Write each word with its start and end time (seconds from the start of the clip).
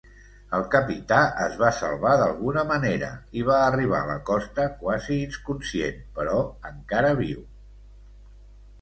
El 0.59 0.63
capità 0.75 1.19
es 1.47 1.57
va 1.63 1.69
salvar 1.79 2.13
d'alguna 2.21 2.63
manera 2.71 3.11
i 3.41 3.45
va 3.51 3.59
arribar 3.67 4.01
a 4.01 4.09
la 4.15 4.17
costa 4.33 4.67
quasi 4.83 5.21
inconscient, 5.29 6.05
però 6.21 6.43
encara 6.75 7.17
viu. 7.25 7.49